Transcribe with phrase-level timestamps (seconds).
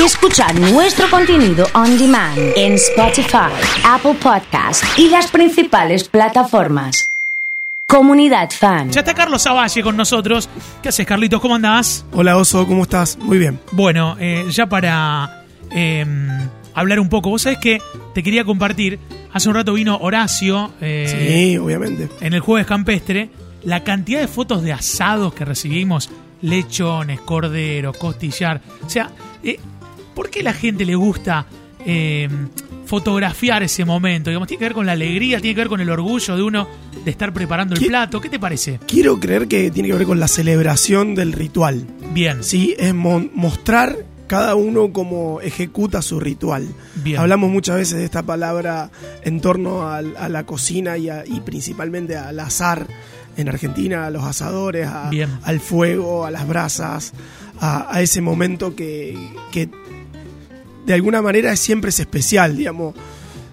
[0.00, 3.50] y escuchar nuestro contenido on demand en Spotify,
[3.84, 7.10] Apple Podcast y las principales plataformas.
[7.86, 8.90] Comunidad Fan.
[8.90, 10.48] Ya está Carlos Zavalle con nosotros.
[10.82, 11.40] ¿Qué haces, Carlitos?
[11.40, 12.04] ¿Cómo andás?
[12.12, 13.18] Hola Oso, ¿cómo estás?
[13.18, 13.58] Muy bien.
[13.72, 16.06] Bueno, eh, ya para eh,
[16.74, 17.80] hablar un poco, vos sabés que
[18.14, 18.98] te quería compartir,
[19.32, 22.08] hace un rato vino Horacio eh, Sí, obviamente.
[22.20, 23.30] en el jueves campestre,
[23.64, 26.10] la cantidad de fotos de asados que recibimos,
[26.42, 28.62] lechones, cordero, costillar.
[28.86, 29.10] O sea,
[29.42, 29.58] eh,
[30.14, 31.46] ¿por qué la gente le gusta
[31.86, 32.28] eh,
[32.86, 34.30] fotografiar ese momento?
[34.30, 36.68] Digamos, tiene que ver con la alegría, tiene que ver con el orgullo de uno
[37.04, 38.20] de estar preparando el ¿Qué- plato.
[38.20, 38.80] ¿Qué te parece?
[38.86, 41.84] Quiero creer que tiene que ver con la celebración del ritual.
[42.12, 42.42] Bien.
[42.42, 43.96] Sí, es mo- mostrar
[44.26, 46.66] cada uno cómo ejecuta su ritual.
[46.96, 47.18] Bien.
[47.18, 48.90] Hablamos muchas veces de esta palabra
[49.22, 52.86] en torno al- a, la cocina y, a- y principalmente al azar
[53.36, 55.30] en Argentina, a los asadores, a- Bien.
[55.42, 57.12] al fuego, a las brasas,
[57.60, 59.16] a, a ese momento que,
[59.52, 59.68] que
[60.86, 62.94] de alguna manera siempre es especial, digamos.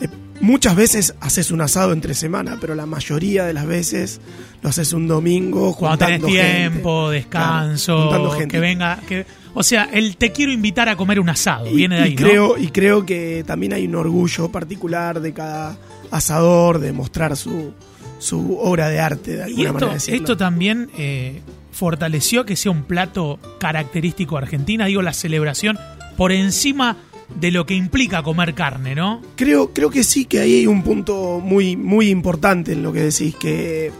[0.00, 0.08] Eh,
[0.40, 4.20] Muchas veces haces un asado entre semana, pero la mayoría de las veces
[4.62, 6.68] lo haces un domingo Cuando tenés juntando gente.
[6.70, 8.52] tiempo, descanso, Claro, juntando gente.
[8.52, 11.96] que venga, que, o sea, el te quiero invitar a comer un asado, Y- viene
[11.96, 12.20] de ahí, y ¿no?
[12.28, 15.76] creo, Y creo que también hay un orgullo particular de cada
[16.12, 17.72] asador de mostrar su,
[18.20, 19.94] su obra de arte, de Y alguna esto, manera.
[19.94, 20.18] decirlo.
[20.20, 21.40] esto también eh,
[21.72, 25.78] fortaleció que sea un plato característico de Argentina, digo, la celebración
[26.16, 26.96] por encima
[27.34, 29.20] de lo que implica comer carne, ¿no?
[29.36, 33.00] Creo, creo que sí, que ahí hay un punto muy, muy importante en lo que
[33.00, 33.92] decís, que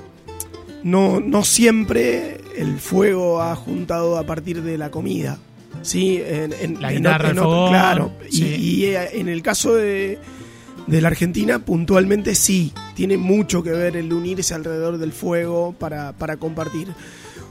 [0.83, 5.39] no, no siempre el fuego ha juntado a partir de la comida.
[5.83, 8.12] Sí, en, en- La guitarra, en otro- claro.
[8.31, 8.45] Y- sí.
[8.59, 10.19] Y, eh, en el caso de,
[10.87, 16.13] de la Argentina, puntualmente sí, tiene mucho que ver el unirse alrededor del fuego para,
[16.15, 16.89] para compartir.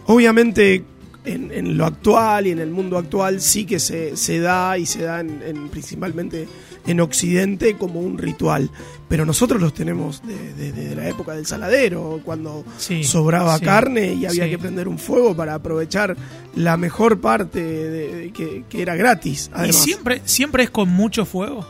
[0.08, 0.84] Obviamente,
[1.34, 4.86] en, en lo actual y en el mundo actual sí que se, se da y
[4.86, 6.48] se da en, en- principalmente
[6.86, 8.70] en Occidente como un ritual.
[9.10, 13.66] Pero nosotros los tenemos desde de, de la época del saladero, cuando Sí, sobraba sí,
[13.66, 14.50] carne y había sí.
[14.52, 16.16] que prender un fuego para aprovechar
[16.56, 19.50] la mejor parte de, que, que era gratis.
[19.54, 19.76] Además.
[19.78, 21.66] Y siempre, siempre es con mucho fuego.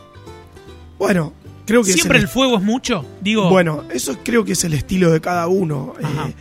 [0.98, 1.32] Bueno,
[1.64, 3.04] creo que es Siempre el- el fuego es mucho.
[3.20, 5.94] Digo, Bueno, eso creo que es el estilo de cada uno.
[6.02, 6.28] Ajá.
[6.28, 6.34] Eh,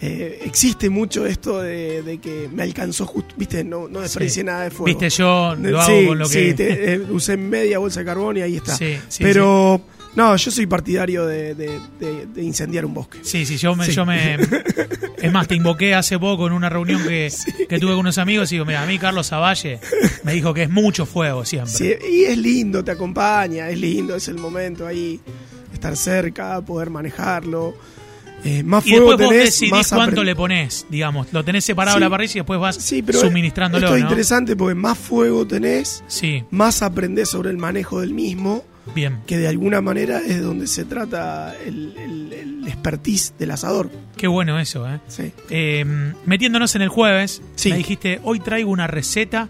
[0.00, 4.46] eh, existe mucho esto de, de que me alcanzó justo, viste, no, no desperdicié Sí.
[4.46, 4.86] nada de fuego.
[4.86, 6.54] viste, yo lo hago sí, con lo sí, que.
[6.54, 8.76] te- eh, usé media bolsa de carbón y ahí está.
[8.76, 9.80] Sí, sí, Pero,
[10.16, 13.18] no, yo soy partidario de, de- de- de incendiar un bosque.
[13.22, 13.92] Sí, sí, yo me, Sí.
[13.92, 14.36] yo me.
[15.24, 17.32] Es más, te invoqué hace poco en una reunión que,
[17.66, 19.80] que tuve con unos amigos y digo, mira, a mí Carlos Zavalle
[20.22, 21.72] me dijo que es mucho fuego siempre.
[21.72, 25.18] Sí, y es lindo, te acompaña, es lindo, es el momento ahí,
[25.72, 27.74] estar cerca, poder manejarlo.
[28.44, 31.32] Eh, más Y fuego después vos tenés, decidís más cuánto le pones, digamos.
[31.32, 32.00] Lo tenés separado Sí.
[32.02, 34.08] la parrilla y después vas Sí, pero suministrándolo, esto es ¿no?
[34.10, 38.62] interesante porque más fuego tenés, Sí, más aprendés sobre el manejo del mismo,
[38.94, 39.20] bien.
[39.26, 43.90] que de alguna manera es donde se trata el, el- el expertise del asador.
[44.16, 45.00] Qué bueno eso, ¿eh?
[45.08, 45.32] Sí.
[45.48, 45.84] Eh,
[46.26, 47.70] metiéndonos en el jueves, Sí.
[47.70, 49.48] me dijiste, hoy traigo una receta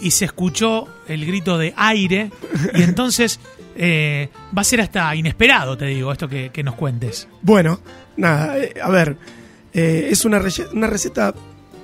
[0.00, 2.30] y se escuchó el grito de aire
[2.74, 3.38] y entonces
[3.76, 7.28] eh, va a ser hasta inesperado, te digo, esto que, que nos cuentes.
[7.42, 7.80] Bueno,
[8.16, 9.16] nada, eh, a ver,
[9.72, 10.40] eh, es una,
[10.72, 11.34] una receta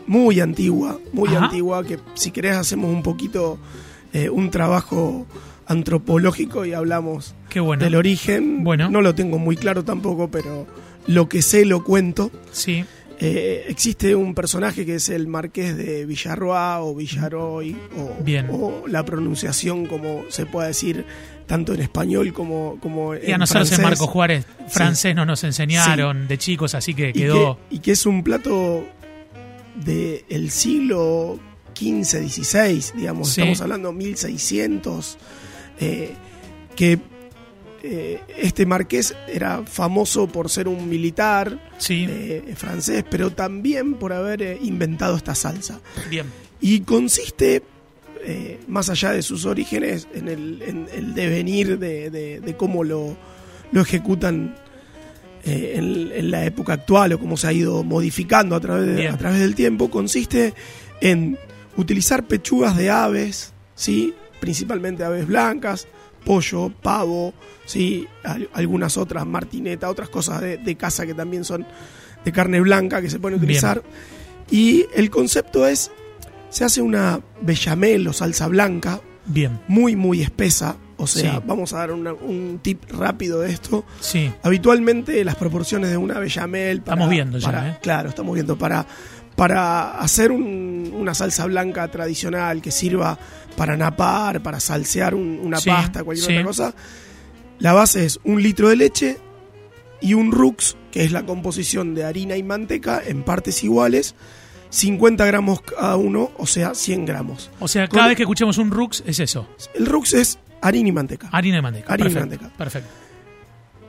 [0.06, 1.46] muy antigua, muy Ajá.
[1.46, 3.58] antigua, que si querés hacemos un poquito
[4.12, 5.26] eh, un trabajo
[5.66, 7.84] antropológico y hablamos Qué bueno.
[7.84, 8.64] del origen.
[8.64, 8.88] Bueno.
[8.90, 10.66] No lo tengo muy claro tampoco, pero
[11.06, 12.30] lo que sé lo cuento.
[12.52, 12.84] Sí,
[13.18, 18.46] Eh, existe un personaje que es el marqués de Villarroa o Villaroy, o, Bien.
[18.52, 21.06] o la pronunciación como se pueda decir
[21.46, 23.82] tanto en español como, como y a en nosotros en.
[23.82, 27.58] Marco Juárez francés no nos enseñaron de chicos, así que y quedó...
[27.68, 28.84] que, y que es un plato
[29.76, 31.38] del siglo
[31.76, 33.40] XV, XVI, digamos, Sí.
[33.40, 35.18] estamos hablando 1600,
[35.80, 36.14] eh,
[36.74, 36.98] que
[37.82, 44.12] eh, este marqués era famoso por ser un militar Sí, eh, francés, pero también por
[44.12, 45.80] haber eh, inventado esta salsa.
[46.10, 46.26] bien.
[46.60, 47.62] Y consiste,
[48.26, 52.82] eh, más allá de sus orígenes, en el, en el devenir de, de- de cómo
[52.84, 53.16] lo,
[53.72, 54.54] lo ejecutan
[55.44, 59.08] eh, en, en la época actual o cómo se ha ido modificando a través, de-
[59.08, 59.90] a través del tiempo.
[59.90, 60.54] Consiste
[61.00, 61.38] en
[61.76, 64.12] utilizar pechugas de aves, ¿sí?
[64.40, 65.86] principalmente aves blancas,
[66.24, 67.32] pollo, pavo,
[67.64, 68.06] ¿sí?
[68.24, 71.64] Al- algunas otras, martineta, otras cosas de, de casa que también son
[72.24, 73.44] de carne blanca que se pueden Bien.
[73.44, 73.82] utilizar.
[74.50, 75.92] Y el concepto es,
[76.56, 80.76] se hace una bechamel o salsa blanca Bien, muy, muy espesa.
[80.96, 81.42] O sea, Sí.
[81.46, 83.84] vamos a dar una- un tip rápido de esto.
[84.00, 84.32] sí.
[84.42, 86.80] Habitualmente las proporciones de una bechamel...
[86.80, 87.78] para- Estamos viendo ya, para- ¿eh?
[87.82, 88.56] Claro, estamos viendo.
[88.56, 88.86] Para,
[89.36, 93.18] para hacer un, un- una salsa blanca tradicional que sirva
[93.56, 96.32] para napar, para salsear un- una Sí, pasta, cualquier sí.
[96.34, 96.74] otra cosa,
[97.58, 99.18] la base es un litro de leche
[100.00, 104.14] y un rux, que es la composición de harina y manteca en partes iguales,
[104.70, 107.50] 50 gramos cada uno, o sea, 100 gramos.
[107.60, 109.48] O sea, cada Con- vez que escuchemos un Rux es eso.
[109.74, 111.28] El rux es harina y manteca.
[111.32, 111.92] Harina de manteca.
[111.92, 112.58] Harina y perfecto, manteca.
[112.58, 112.88] Perfecto.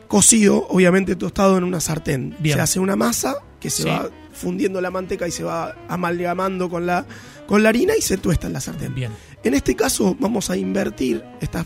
[0.08, 2.36] Cocido, obviamente tostado en una sartén.
[2.40, 2.56] Bien.
[2.56, 3.90] Se hace una masa que se Sí.
[3.90, 7.06] va fundiendo la manteca y se va amalgamando con la,
[7.48, 8.94] con la harina y se tuesta en la sartén.
[8.96, 9.12] Bien.
[9.44, 11.66] En este caso vamos a invertir estas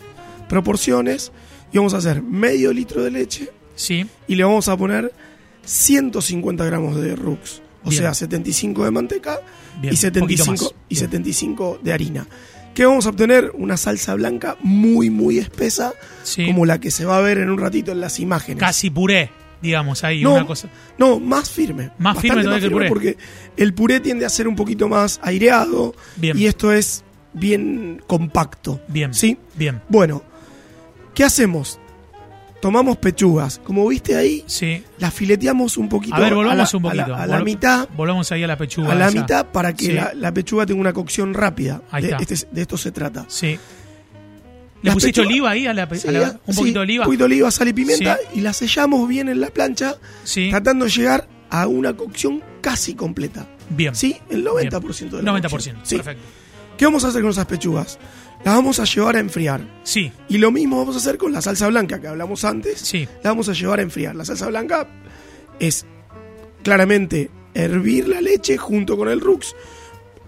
[0.50, 1.32] proporciones
[1.72, 4.06] y vamos a hacer medio litro de leche Sí.
[4.28, 5.14] y le vamos a poner
[5.66, 7.62] 150 gramos de rux.
[7.84, 8.02] O Bien.
[8.04, 9.40] sea, 75 de manteca
[9.82, 9.94] Bien.
[9.94, 10.74] y, un poquito 75, más.
[10.90, 11.00] y Bien.
[11.06, 12.28] 75 de harina.
[12.74, 15.94] Que vamos a obtener una salsa blanca muy, muy espesa,
[16.24, 16.46] Sí.
[16.46, 18.60] como la que se va a ver en un ratito en las imágenes.
[18.60, 19.30] Casi puré,
[19.62, 20.70] digamos, ahí No, una cosa.
[20.98, 21.92] No, más firme.
[21.98, 22.88] Más firme todavía que el puré.
[22.88, 23.18] Porque
[23.58, 26.38] el puré tiende a ser un poquito más aireado Bien.
[26.38, 27.04] y esto es
[27.34, 28.80] bien compacto.
[28.88, 29.14] Bien.
[29.14, 29.38] ¿Sí?
[29.56, 29.82] Bien.
[29.90, 30.24] Bueno,
[31.14, 31.78] ¿qué hacemos?
[32.62, 33.60] Tomamos pechugas.
[33.64, 34.84] Como viste ahí, Sí.
[35.00, 36.16] las fileteamos un poquito.
[36.16, 37.16] A ver, volvamos la- un a la- poquito.
[37.24, 37.90] A la, Vol- mitad.
[37.98, 38.92] Volvamos ahí a la pechuga.
[38.92, 39.20] A la esa.
[39.20, 39.92] mitad para que Sí.
[39.94, 41.82] la, la pechuga tenga una cocción rápida.
[41.92, 42.22] Ahí de, está.
[42.34, 43.26] este- de esto se trata.
[43.28, 43.58] Sí.
[44.84, 47.04] ¿Le Las pusiste oliva ahí a la, Sí, a la- un poquito de oliva?
[47.04, 48.18] Un poquito de oliva, sal y pimienta.
[48.34, 49.96] Y la sellamos bien en la plancha,
[50.50, 53.48] tratando de llegar a una cocción casi completa.
[53.70, 53.94] Bien.
[53.96, 54.18] ¿Sí?
[54.30, 55.50] El 90% de la 90%.
[55.50, 55.78] cocción.
[55.84, 55.96] Sí.
[55.98, 56.24] Perfecto.
[56.82, 58.00] ¿Qué vamos a hacer con esas pechugas?
[58.44, 59.62] Las vamos a llevar a enfriar.
[59.84, 60.12] Sí.
[60.30, 62.80] Y lo mismo vamos a hacer con la salsa blanca que hablamos antes.
[62.80, 63.08] Sí.
[63.24, 64.16] La vamos a llevar a enfriar.
[64.16, 64.88] La salsa blanca
[65.60, 65.86] es
[66.64, 69.56] claramente hervir la leche junto con el rux,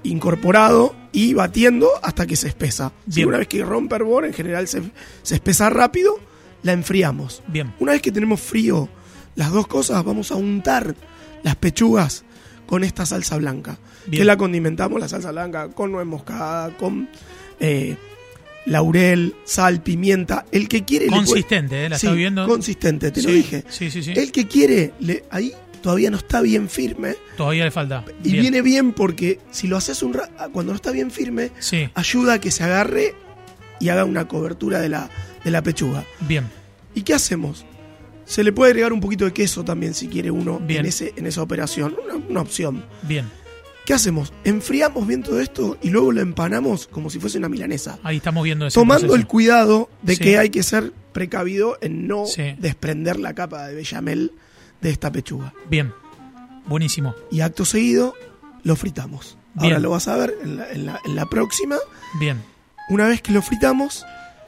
[0.04, 2.92] incorporado y batiendo hasta que se espesa.
[3.08, 3.30] Bien.
[3.30, 4.84] una vez que rompe hervor, en general se,
[5.24, 6.20] se espesa rápido,
[6.62, 7.42] la enfriamos.
[7.48, 7.74] Bien.
[7.80, 8.90] Una vez que tenemos frío
[9.34, 10.94] las dos cosas, vamos a untar
[11.42, 12.24] las pechugas
[12.74, 13.78] con esta salsa blanca.
[14.08, 14.22] Bien.
[14.22, 17.08] Que la condimentamos, la salsa blanca, con nuez moscada, con
[17.60, 17.96] eh,
[18.66, 20.46] laurel, sal, pimienta.
[20.52, 21.06] El que quiere...
[21.06, 21.90] le Consistente, ¿eh?
[21.90, 22.48] La Sí, está viendo.
[22.48, 23.64] consistente, te lo dije.
[23.70, 24.14] Sí, sí, sí.
[24.16, 25.54] El que quiere, le, ahí
[25.84, 27.16] todavía no está bien firme.
[27.38, 28.04] Todavía le falta.
[28.24, 28.42] Y Bien.
[28.42, 31.88] viene bien porque si lo haces un ra- cuando no está bien firme, Sí.
[31.94, 33.14] ayuda a que se agarre
[33.80, 35.12] y haga una cobertura de la,
[35.44, 36.06] de la pechuga.
[36.22, 36.46] Bien.
[36.96, 37.66] ¿Y qué hacemos?
[38.26, 40.82] Se le puede agregar un poquito de queso también si quiere uno Bien.
[40.82, 41.96] en, ese, en esa operación.
[42.06, 42.86] Una, una opción.
[43.04, 43.30] Bien.
[43.86, 44.32] ¿Qué hacemos?
[44.46, 48.00] Enfriamos bien todo esto y luego lo empanamos como si fuese una milanesa.
[48.04, 49.16] Ahí estamos viendo ese Tomando proceso.
[49.20, 50.24] el cuidado de Sí.
[50.24, 52.56] que hay que ser precavido en no Sí.
[52.60, 54.32] desprender la capa de bechamel
[54.82, 55.54] de esta pechuga.
[55.70, 55.92] Bien.
[56.66, 57.14] Buenísimo.
[57.30, 58.14] Y acto seguido
[58.64, 59.38] lo fritamos.
[59.56, 59.66] Bien.
[59.74, 61.76] Ahora lo vas a ver en la, en la- en la próxima.
[62.20, 62.42] Bien.
[62.90, 64.06] Una vez que lo fritamos,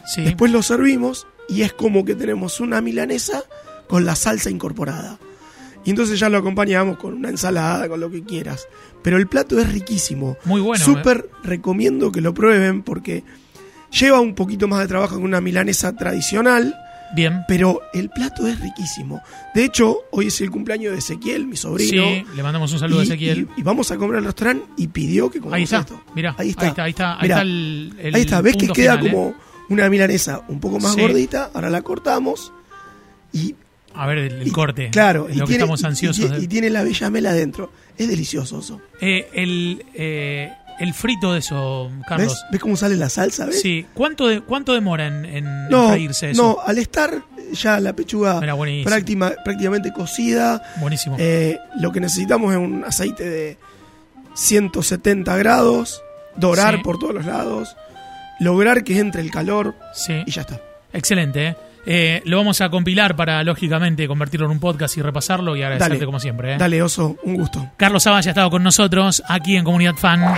[0.07, 0.21] Sí.
[0.23, 3.43] después lo servimos y es como que tenemos una milanesa
[3.87, 5.19] con la salsa incorporada.
[5.83, 8.67] Y entonces ya lo acompañamos con una ensalada, con lo que quieras.
[9.03, 10.35] Pero el plato es riquísimo.
[10.45, 10.81] Muy bueno.
[10.81, 10.85] ¿eh?
[10.85, 13.23] Súper recomiendo que lo prueben porque
[13.91, 16.75] lleva un poquito más de trabajo que una milanesa tradicional,
[17.15, 17.41] Bien.
[17.47, 19.21] pero el plato es riquísimo.
[19.53, 22.03] De hecho, hoy es el cumpleaños de Ezequiel, mi sobrino.
[22.03, 23.47] Sí, le mandamos un saludo a y, Ezequiel.
[23.55, 25.79] y- y vamos a comer al restaurante y pidió que comamos ahí está.
[25.81, 26.01] esto.
[26.15, 26.63] Mirá, Ahí está.
[26.63, 27.35] Ahí está, ahí está, ahí Mirá.
[27.35, 29.11] está el, el Ahí está, ves que queda final, ¿eh?
[29.11, 29.35] como
[29.69, 31.01] una milanesa un poco más Sí.
[31.01, 32.51] gordita, ahora la cortamos
[33.31, 33.53] y
[33.97, 34.89] A ver, el, el y- corte.
[34.91, 36.31] Claro, Lo y que tiene, estamos ansiosos.
[36.39, 37.71] y, y tiene la bechamel adentro.
[37.97, 38.81] Es delicioso eso.
[39.01, 42.33] Eh, el, eh, el frito de eso, Carlos.
[42.33, 42.43] ¿Ves?
[42.51, 43.45] ¿Ves cómo sale la salsa?
[43.45, 43.61] ¿Ves?
[43.61, 43.85] Sí.
[43.93, 46.41] ¿Cuánto, de, ¿Cuánto demora en, en No, freírse eso?
[46.43, 47.21] no, al estar
[47.53, 48.41] ya la pechuga
[48.83, 51.15] práctima- prácticamente cocida, Buenísimo.
[51.19, 53.57] eh, lo que necesitamos es un aceite de
[54.33, 56.01] 170 grados,
[56.35, 56.81] dorar Sí.
[56.83, 57.75] por todos los lados,
[58.39, 60.23] lograr que entre el calor sí.
[60.25, 60.61] y ya está.
[60.93, 61.47] Excelente.
[61.47, 61.55] ¿eh?
[61.85, 65.95] Eh, lo vamos a compilar para, lógicamente, convertirlo en un podcast y repasarlo y agradecerte
[65.95, 66.05] Dale.
[66.05, 66.53] como siempre.
[66.53, 66.57] ¿eh?
[66.57, 67.71] Dale, oso, un gusto.
[67.77, 70.35] Carlos Saba ya ha estado con nosotros aquí en Comunidad Fan.